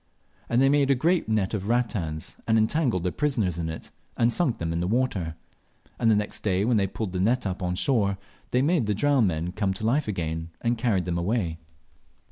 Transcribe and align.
And 0.49 0.63
they 0.63 0.67
made 0.67 0.89
a 0.89 0.95
great 0.95 1.29
net 1.29 1.53
of 1.53 1.67
rattans, 1.67 2.35
and 2.47 2.57
entangled 2.57 3.03
their 3.03 3.11
prisoners 3.11 3.59
in 3.59 3.69
it, 3.69 3.91
and 4.17 4.33
sunk 4.33 4.57
them 4.57 4.73
in 4.73 4.79
the 4.79 4.87
water; 4.87 5.35
and 5.99 6.09
the 6.09 6.15
next 6.15 6.39
day, 6.41 6.65
when 6.65 6.77
they 6.77 6.87
pulled 6.87 7.13
the 7.13 7.19
net 7.19 7.45
up 7.45 7.61
on 7.61 7.75
shore, 7.75 8.17
they 8.49 8.63
made 8.63 8.87
the 8.87 8.95
drowned 8.95 9.27
men 9.27 9.51
come 9.51 9.75
to 9.75 9.85
life 9.85 10.07
again, 10.07 10.49
and 10.61 10.75
carried 10.79 11.05
them 11.05 11.19
away. 11.19 11.59